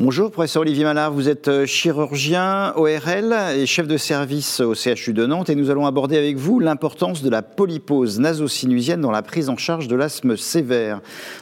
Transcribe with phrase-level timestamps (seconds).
[0.00, 1.12] Bonjour, professeur Olivier Malard.
[1.12, 5.70] Vous êtes euh, chirurgien ORL et chef de service au CHU de Nantes et nous
[5.70, 9.96] allons aborder avec vous l'importance de la polypose nasosinusienne dans la prise en charge de
[9.96, 11.00] l'asthme sévère.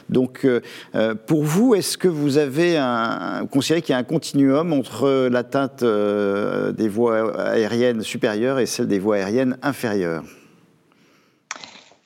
[0.09, 0.61] Donc, euh,
[0.95, 5.27] euh, pour vous, est-ce que vous avez un, considérez qu'il y a un continuum entre
[5.27, 10.23] l'atteinte des voies aériennes supérieures et celle des voies aériennes inférieures?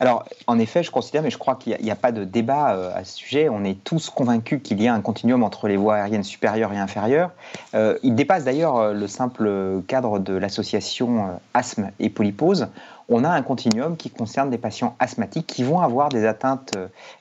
[0.02, 2.92] Alors, en effet, je considère, mais je crois qu'il n'y a, pas de débat euh,
[2.96, 3.50] à ce sujet.
[3.50, 6.80] On est tous convaincus qu'il y a un continuum entre les voies aériennes supérieures et
[6.80, 7.30] inférieures.
[7.76, 9.48] Euh, il dépasse d'ailleurs euh, le simple
[9.88, 12.70] cadre de l'association asthme et polypose.
[13.10, 16.78] On a un continuum qui concerne des patients asthmatiques qui vont avoir des atteintes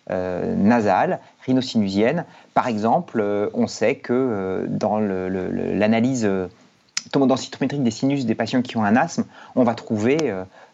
[0.08, 2.24] nasales, rhinosinusiennes.
[2.54, 3.22] Par exemple,
[3.54, 6.30] on sait que dans l'analyse
[7.12, 9.24] tomodensitométrique des sinus des patients qui ont un asthme,
[9.56, 10.18] on va trouver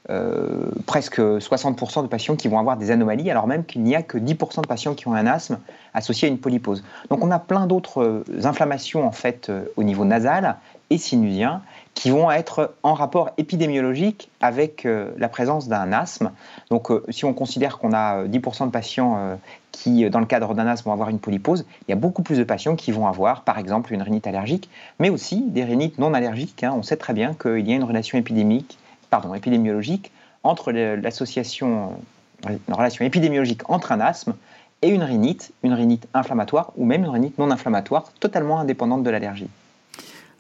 [0.09, 4.03] euh, presque 60% de patients qui vont avoir des anomalies, alors même qu'il n'y a
[4.03, 5.59] que 10% de patients qui ont un asthme
[5.95, 6.85] associé à une polypose.
[7.11, 10.59] Donc on a plein d'autres euh, inflammations en fait euh, au niveau nasal
[10.91, 11.63] et sinusien
[11.95, 16.31] qui vont être en rapport épidémiologique avec la présence d'un asthme.
[16.69, 19.39] Donc si on considère qu'on a 10% de patients
[19.73, 22.37] qui, dans le cadre d'un asthme, vont avoir une polypose, il y a beaucoup plus
[22.37, 26.13] de patients qui vont avoir, par exemple, une rhinite allergique, mais aussi des rhinites non
[26.13, 26.63] allergiques.
[26.63, 26.75] Hein.
[26.77, 28.79] On sait très bien qu'il y a une relation épidémique
[29.11, 31.99] pardon, épidémiologique entre l'association,
[32.47, 34.35] euh, une relation épidémiologique entre un asthme
[34.83, 39.11] et une rhinite, une rhinite inflammatoire ou même une rhinite non inflammatoire totalement indépendante de
[39.11, 39.49] l'allergie.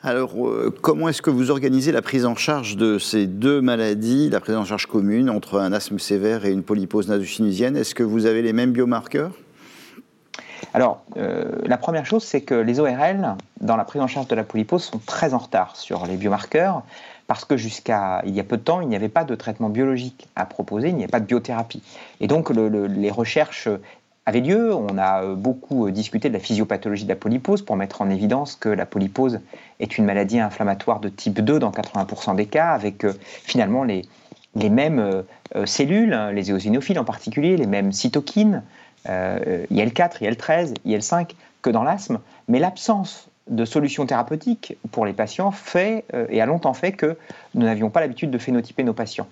[0.03, 4.29] Alors, euh, comment est-ce que vous organisez la prise en charge de ces deux maladies,
[4.31, 8.03] la prise en charge commune entre un asthme sévère et une polypose nasosinusienne Est-ce que
[8.03, 9.33] vous avez les mêmes biomarqueurs?
[10.75, 14.35] Alors, euh, la première chose, c'est que les ORL, dans la prise en charge de
[14.35, 16.83] la polypose, sont très en retard sur les biomarqueurs
[17.27, 19.69] parce que jusqu'à il y a peu de temps, il n'y avait pas de traitement
[19.69, 21.83] biologique à proposer, il n'y avait pas de biothérapie.
[22.21, 23.69] Et donc les recherches
[24.27, 24.75] avaient lieu.
[24.75, 28.11] On a euh, beaucoup euh, discuté de la physiopathologie de la polypose pour mettre en
[28.11, 29.41] évidence que la polypose
[29.81, 34.03] est une maladie inflammatoire de type 2 dans 80% des cas, avec euh, finalement les,
[34.55, 35.23] mêmes
[35.67, 38.63] cellules, hein, les éosinophiles en particulier, les mêmes cytokines,
[39.07, 46.07] IL4, IL13, IL5 que dans l'asthme, mais l'absence de solutions thérapeutiques pour les patients fait
[46.31, 47.19] et a longtemps fait que
[47.55, 49.29] nous n'avions pas l'habitude de phénotyper nos patients.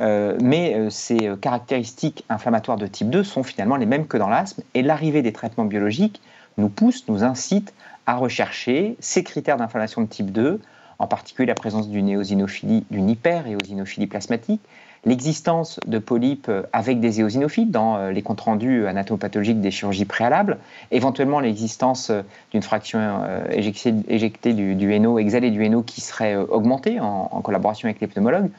[0.00, 4.28] Euh, mais euh, ces caractéristiques inflammatoires de type 2 sont finalement les mêmes que dans
[4.28, 6.20] l'asthme et l'arrivée des traitements biologiques
[6.56, 7.74] nous pousse, nous incite
[8.06, 10.60] à rechercher ces critères d'inflammation de type 2,
[10.98, 14.60] en particulier la présence d'une éosinophilie, d'une hyper-éosinophilie plasmatique,
[15.04, 20.04] l'existence de polypes euh, avec des éosinophiles dans euh, les comptes rendus anatomopathologiques des chirurgies
[20.04, 20.58] préalables,
[20.90, 22.22] éventuellement l'existence euh,
[22.52, 28.06] d'une fraction éjectée, du, du exhalée du héno qui serait augmentée en, collaboration avec les
[28.06, 28.50] pneumologues.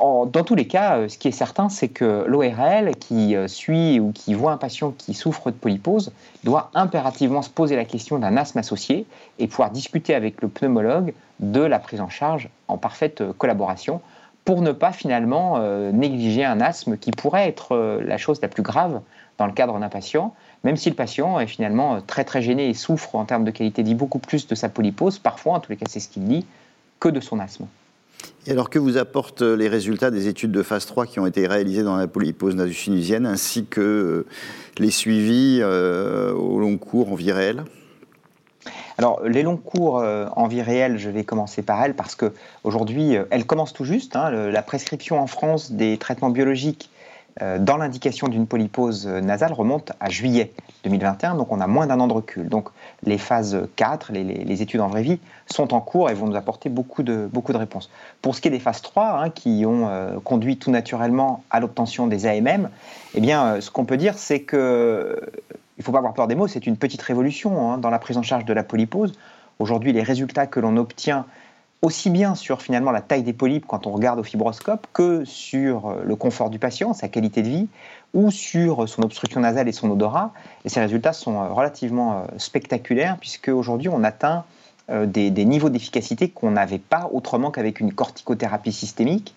[0.00, 4.34] Dans tous les cas, ce qui est certain, c'est que l'ORL qui suit ou qui
[4.34, 6.12] voit un patient qui souffre de polypose
[6.44, 9.06] doit impérativement se poser la question d'un asthme associé
[9.38, 14.00] et pouvoir discuter avec le pneumologue de la prise en charge en parfaite collaboration
[14.44, 18.48] pour ne pas finalement euh, négliger un asthme qui pourrait être euh, la chose la
[18.48, 19.00] plus grave
[19.38, 20.34] dans le cadre d'un patient,
[20.64, 23.50] même si le patient est finalement euh, très très gêné et souffre en termes de
[23.50, 26.08] qualité de vie beaucoup plus de sa polypose, parfois, en tous les cas c'est ce
[26.08, 26.46] qu'il dit,
[26.98, 27.66] que de son asthme.
[28.46, 31.46] Et alors que vous apportent les résultats des études de phase 3 qui ont été
[31.46, 34.24] réalisées dans la polypose nasosinusienne, ainsi que
[34.78, 37.64] les suivis au long cours en vie réelle?
[39.00, 43.16] Alors, les longs cours euh, en vie réelle, je vais commencer par elle parce qu'aujourd'hui,
[43.16, 44.14] euh, elle commence tout juste.
[44.14, 46.99] Hein, la prescription en France des traitements biologiques euh,
[47.58, 50.52] dans l'indication d'une polypose nasale remonte à juillet
[50.84, 52.48] 2021, donc on a moins d'un an de recul.
[52.48, 52.68] Donc,
[53.02, 56.68] les phases 4, les, études en vraie vie, sont en cours et vont nous apporter
[56.68, 57.90] beaucoup de, beaucoup de réponses.
[58.20, 59.88] Pour ce qui est des phases 3, hein, qui ont
[60.22, 62.68] conduit tout naturellement à l'obtention des AMM,
[63.14, 65.20] eh bien, ce qu'on peut dire, c'est que
[65.80, 68.18] il faut pas avoir peur des mots, c'est une petite révolution hein, dans la prise
[68.18, 69.14] en charge de la polypose.
[69.58, 71.24] Aujourd'hui, les résultats que l'on obtient
[71.82, 75.88] aussi bien sur finalement la taille des polypes quand on regarde au fibroscope que sur
[75.88, 77.68] euh, le confort du patient, sa qualité de vie,
[78.12, 80.32] ou sur son obstruction nasale et son odorat.
[80.64, 84.44] Et ces résultats sont euh, relativement euh, spectaculaires puisque aujourd'hui on atteint
[85.06, 89.36] des niveaux d'efficacité qu'on n'avait pas autrement qu'avec une corticothérapie systémique.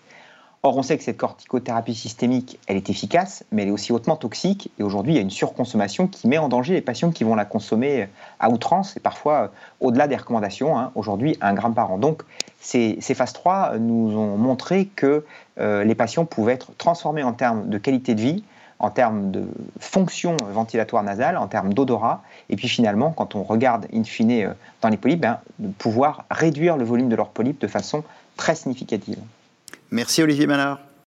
[0.66, 4.16] Or, on sait que cette corticothérapie systémique, elle est efficace, mais elle est aussi hautement
[4.16, 4.70] toxique.
[4.78, 7.34] Et aujourd'hui, il y a une surconsommation qui met en danger les patients qui vont
[7.34, 8.08] la consommer
[8.40, 9.48] à outrance et parfois euh,
[9.80, 10.78] au-delà des recommandations.
[10.78, 10.90] Hein.
[10.94, 11.98] aujourd'hui, un gramme par an.
[11.98, 12.22] Donc,
[12.62, 15.26] ces, phases 3 nous ont montré que
[15.60, 18.42] euh, les patients pouvaient être transformés en termes de qualité de vie,
[18.78, 19.46] en termes de
[19.80, 24.54] fonction ventilatoire nasale, en termes d'odorat, et puis finalement, quand on regarde in fine euh,
[24.80, 25.40] dans les polypes, ben,
[25.76, 28.02] pouvoir réduire le volume de leurs polypes de façon
[28.38, 29.18] très significative.
[29.94, 30.80] Merci Olivier Manard.